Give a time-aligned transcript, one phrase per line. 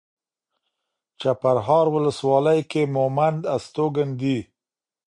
[1.19, 4.37] چپرهار ولسوالۍ کې مومند استوګن دي.